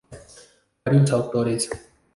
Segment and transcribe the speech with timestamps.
[0.83, 1.69] Varios Autores.